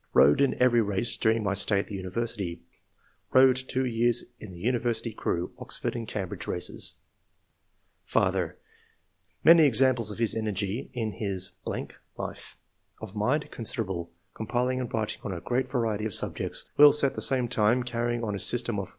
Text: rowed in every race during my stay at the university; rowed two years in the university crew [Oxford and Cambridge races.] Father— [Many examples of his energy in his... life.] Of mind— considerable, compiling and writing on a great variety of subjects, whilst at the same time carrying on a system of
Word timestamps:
rowed 0.13 0.41
in 0.41 0.59
every 0.59 0.81
race 0.81 1.15
during 1.15 1.43
my 1.43 1.53
stay 1.53 1.77
at 1.77 1.85
the 1.85 1.93
university; 1.95 2.59
rowed 3.33 3.55
two 3.55 3.85
years 3.85 4.23
in 4.39 4.51
the 4.51 4.57
university 4.57 5.11
crew 5.13 5.51
[Oxford 5.59 5.95
and 5.95 6.07
Cambridge 6.07 6.47
races.] 6.47 6.95
Father— 8.03 8.57
[Many 9.43 9.65
examples 9.67 10.09
of 10.09 10.17
his 10.17 10.33
energy 10.33 10.89
in 10.93 11.11
his... 11.11 11.51
life.] 12.17 12.57
Of 12.99 13.15
mind— 13.15 13.51
considerable, 13.51 14.09
compiling 14.33 14.81
and 14.81 14.91
writing 14.91 15.21
on 15.23 15.33
a 15.33 15.39
great 15.39 15.69
variety 15.69 16.05
of 16.05 16.15
subjects, 16.15 16.65
whilst 16.79 17.03
at 17.03 17.13
the 17.13 17.21
same 17.21 17.47
time 17.47 17.83
carrying 17.83 18.23
on 18.23 18.33
a 18.33 18.39
system 18.39 18.79
of 18.79 18.89